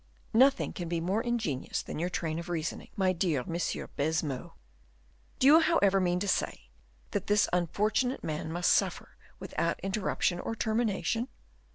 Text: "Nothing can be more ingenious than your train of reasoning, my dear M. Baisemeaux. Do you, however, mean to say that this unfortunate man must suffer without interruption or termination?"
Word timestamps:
"Nothing 0.33 0.73
can 0.73 0.89
be 0.89 0.99
more 0.99 1.21
ingenious 1.21 1.83
than 1.83 1.99
your 1.99 2.09
train 2.09 2.39
of 2.39 2.49
reasoning, 2.49 2.89
my 2.95 3.13
dear 3.13 3.41
M. 3.41 3.55
Baisemeaux. 3.95 4.55
Do 5.37 5.45
you, 5.45 5.59
however, 5.59 5.99
mean 5.99 6.19
to 6.21 6.27
say 6.27 6.71
that 7.11 7.27
this 7.27 7.47
unfortunate 7.53 8.23
man 8.23 8.51
must 8.51 8.71
suffer 8.73 9.09
without 9.39 9.79
interruption 9.81 10.39
or 10.39 10.55
termination?" 10.55 11.27